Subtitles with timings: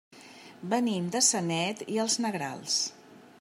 [0.71, 2.81] Venim de Sanet i els Negrals.